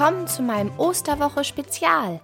[0.00, 2.22] willkommen zu meinem Osterwoche Spezial.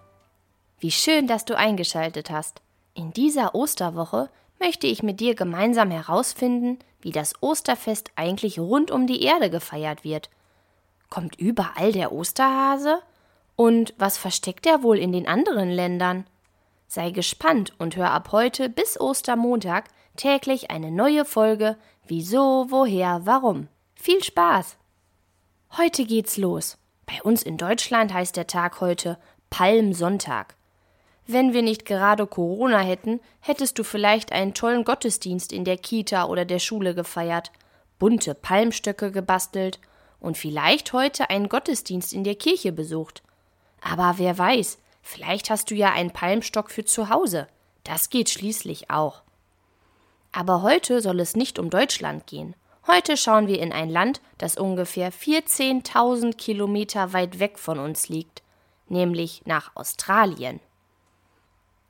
[0.78, 2.62] Wie schön, dass du eingeschaltet hast.
[2.94, 9.06] In dieser Osterwoche möchte ich mit dir gemeinsam herausfinden, wie das Osterfest eigentlich rund um
[9.06, 10.30] die Erde gefeiert wird.
[11.10, 13.02] Kommt überall der Osterhase?
[13.56, 16.24] Und was versteckt er wohl in den anderen Ländern?
[16.88, 23.68] Sei gespannt und hör ab heute bis Ostermontag täglich eine neue Folge Wieso, woher, warum.
[23.94, 24.78] Viel Spaß!
[25.76, 26.78] Heute geht's los.
[27.06, 30.56] Bei uns in Deutschland heißt der Tag heute Palmsonntag.
[31.28, 36.26] Wenn wir nicht gerade Corona hätten, hättest du vielleicht einen tollen Gottesdienst in der Kita
[36.26, 37.52] oder der Schule gefeiert,
[37.98, 39.80] bunte Palmstöcke gebastelt
[40.20, 43.22] und vielleicht heute einen Gottesdienst in der Kirche besucht.
[43.80, 47.48] Aber wer weiß, vielleicht hast du ja einen Palmstock für zu Hause.
[47.84, 49.22] Das geht schließlich auch.
[50.32, 52.54] Aber heute soll es nicht um Deutschland gehen.
[52.88, 58.44] Heute schauen wir in ein Land, das ungefähr 14.000 Kilometer weit weg von uns liegt,
[58.88, 60.60] nämlich nach Australien.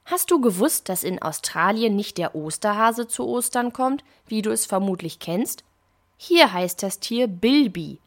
[0.06, 4.64] Hast du gewusst, dass in Australien nicht der Osterhase zu Ostern kommt, wie du es
[4.64, 5.64] vermutlich kennst?
[6.16, 7.98] Hier heißt das Tier Bilby.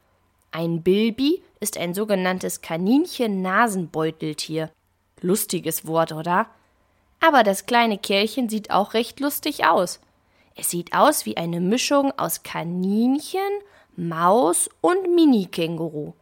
[0.52, 4.72] Ein Bilby ist ein sogenanntes Kaninchen-Nasenbeuteltier.
[5.22, 6.48] Lustiges Wort, oder?
[7.20, 10.00] Aber das kleine Kerlchen sieht auch recht lustig aus.
[10.56, 13.42] Es sieht aus wie eine Mischung aus Kaninchen,
[13.96, 16.14] Maus und Mini-Känguru.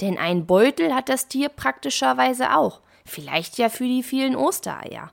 [0.00, 5.12] Denn ein Beutel hat das Tier praktischerweise auch, vielleicht ja für die vielen Ostereier.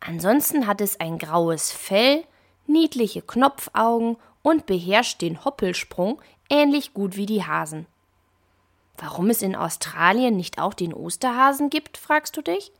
[0.00, 2.24] Ansonsten hat es ein graues Fell,
[2.66, 7.86] niedliche Knopfaugen und beherrscht den Hoppelsprung ähnlich gut wie die Hasen.
[8.96, 12.72] Warum es in Australien nicht auch den Osterhasen gibt, fragst du dich?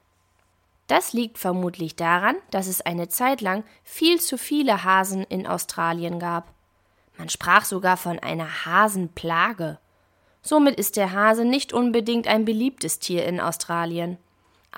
[0.91, 6.19] Das liegt vermutlich daran, dass es eine Zeit lang viel zu viele Hasen in Australien
[6.19, 6.53] gab.
[7.17, 9.79] Man sprach sogar von einer Hasenplage.
[10.43, 14.19] Somit ist der Hase nicht unbedingt ein beliebtes Tier in Australien.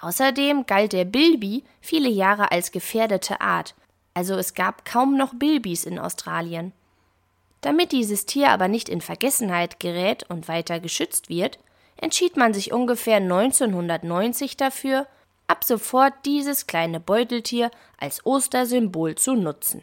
[0.02, 3.74] Außerdem galt der Bilby viele Jahre als gefährdete Art,
[4.12, 6.74] also es gab kaum noch Bilbis in Australien.
[7.62, 11.58] Damit dieses Tier aber nicht in Vergessenheit gerät und weiter geschützt wird,
[11.96, 15.06] entschied man sich ungefähr 1990 dafür,
[15.46, 19.82] ab sofort dieses kleine Beuteltier als Ostersymbol zu nutzen.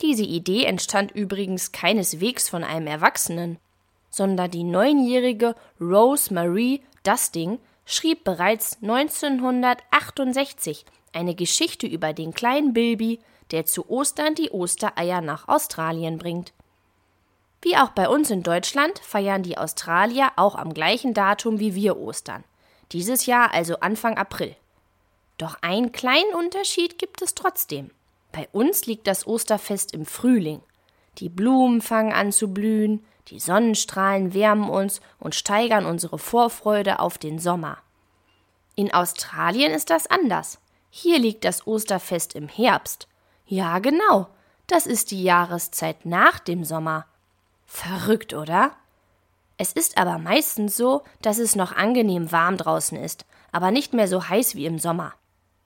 [0.00, 3.58] Diese Idee entstand übrigens keineswegs von einem Erwachsenen,
[4.10, 13.20] sondern die neunjährige Rose Marie Dusting schrieb bereits 1968 eine Geschichte über den kleinen Bilby,
[13.50, 16.52] der zu Ostern die Ostereier nach Australien bringt.
[17.62, 21.98] Wie auch bei uns in Deutschland feiern die Australier auch am gleichen Datum wie wir
[21.98, 22.44] Ostern.
[22.92, 24.56] Dieses Jahr also Anfang April.
[25.36, 27.90] Doch einen kleinen Unterschied gibt es trotzdem.
[28.32, 30.60] Bei uns liegt das Osterfest im Frühling.
[31.18, 37.18] Die Blumen fangen an zu blühen, die Sonnenstrahlen wärmen uns und steigern unsere Vorfreude auf
[37.18, 37.78] den Sommer.
[38.74, 40.60] In Australien ist das anders.
[40.90, 43.08] Hier liegt das Osterfest im Herbst.
[43.46, 44.28] Ja, genau.
[44.66, 47.06] Das ist die Jahreszeit nach dem Sommer.
[47.66, 48.72] Verrückt, oder?
[49.58, 54.06] Es ist aber meistens so, dass es noch angenehm warm draußen ist, aber nicht mehr
[54.06, 55.14] so heiß wie im Sommer.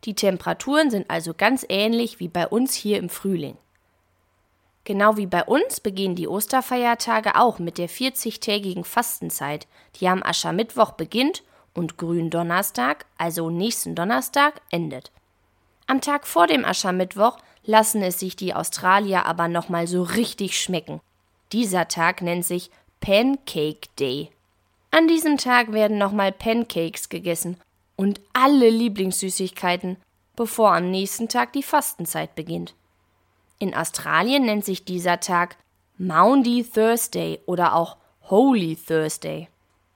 [0.04, 3.56] Die Temperaturen sind also ganz ähnlich wie bei uns hier im Frühling.
[4.84, 9.68] Genau wie bei uns beginnen die Osterfeiertage auch mit der 40-tägigen Fastenzeit,
[10.00, 11.44] die am Aschermittwoch beginnt
[11.74, 15.12] und Gründonnerstag, also nächsten Donnerstag, endet.
[15.86, 21.00] Am Tag vor dem Aschermittwoch lassen es sich die Australier aber nochmal so richtig schmecken.
[21.52, 22.70] Dieser Tag nennt sich
[23.02, 24.30] Pancake Day.
[24.92, 27.56] An diesem Tag werden nochmal Pancakes gegessen
[27.96, 29.96] und alle Lieblingssüßigkeiten,
[30.36, 32.74] bevor am nächsten Tag die Fastenzeit beginnt.
[33.58, 35.56] In Australien nennt sich dieser Tag
[35.98, 37.96] Maundy Thursday oder auch
[38.30, 39.48] Holy Thursday.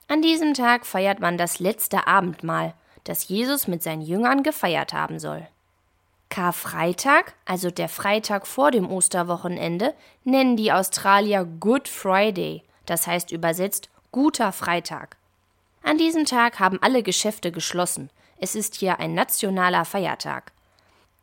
[0.09, 2.73] An diesem Tag feiert man das letzte Abendmahl,
[3.05, 5.47] das Jesus mit seinen Jüngern gefeiert haben soll.
[6.27, 9.93] Karfreitag, also der Freitag vor dem Osterwochenende,
[10.25, 15.17] nennen die Australier Good Friday, das heißt übersetzt guter Freitag.
[15.83, 18.09] An diesem Tag haben alle Geschäfte geschlossen.
[18.39, 20.51] Es ist hier ein nationaler Feiertag.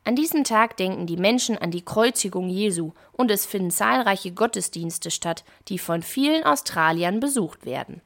[0.05, 5.11] An diesem Tag denken die Menschen an die Kreuzigung Jesu und es finden zahlreiche Gottesdienste
[5.11, 8.03] statt, die von vielen Australiern besucht werden.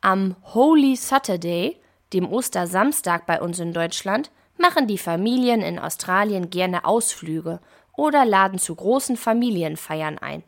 [0.00, 1.76] Am Holy Saturday,
[2.12, 7.60] dem Ostersamstag bei uns in Deutschland, machen die Familien in Australien gerne Ausflüge
[7.96, 10.44] oder laden zu großen Familienfeiern ein.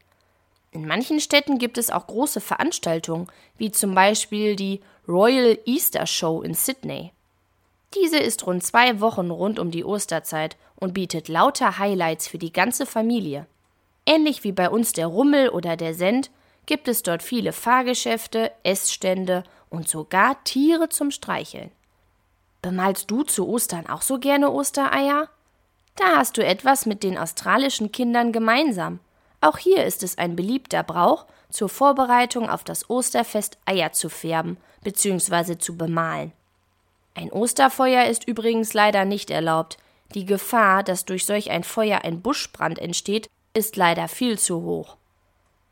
[0.71, 6.43] In manchen Städten gibt es auch große Veranstaltungen, wie zum Beispiel die Royal Easter Show
[6.43, 7.13] in Sydney.
[7.95, 12.53] Diese ist rund zwei Wochen rund um die Osterzeit und bietet lauter Highlights für die
[12.53, 13.47] ganze Familie.
[14.05, 16.31] Ähnlich wie bei uns der Rummel oder der Send
[16.67, 21.71] gibt es dort viele Fahrgeschäfte, Essstände und sogar Tiere zum Streicheln.
[22.61, 25.29] Bemalst du zu Ostern auch so gerne Ostereier?
[25.97, 29.01] Da hast du etwas mit den australischen Kindern gemeinsam.
[29.41, 34.59] Auch hier ist es ein beliebter Brauch, zur Vorbereitung auf das Osterfest Eier zu färben
[34.83, 35.59] bzw.
[35.59, 36.33] zu bemalen.
[37.15, 39.79] Ein Osterfeuer ist übrigens leider nicht erlaubt.
[40.15, 44.97] Die Gefahr, dass durch solch ein Feuer ein Buschbrand entsteht, ist leider viel zu hoch.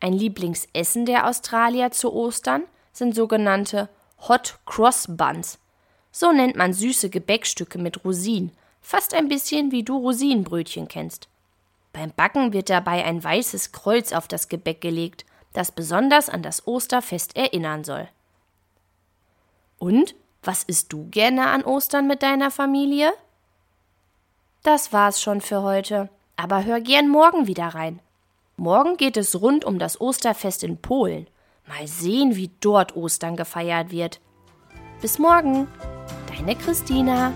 [0.00, 3.88] Ein Lieblingsessen der Australier zu Ostern sind sogenannte
[4.28, 5.58] Hot Cross Buns.
[6.10, 11.28] So nennt man süße Gebäckstücke mit Rosinen, fast ein bisschen wie du Rosinenbrötchen kennst.
[11.96, 16.66] Beim Backen wird dabei ein weißes Kreuz auf das Gebäck gelegt, das besonders an das
[16.66, 18.06] Osterfest erinnern soll.
[19.78, 23.14] Und was isst du gerne an Ostern mit deiner Familie?
[24.62, 28.00] Das war's schon für heute, aber hör gern morgen wieder rein.
[28.58, 31.26] Morgen geht es rund um das Osterfest in Polen.
[31.66, 34.20] Mal sehen, wie dort Ostern gefeiert wird.
[35.00, 35.66] Bis morgen,
[36.28, 37.32] deine Christina.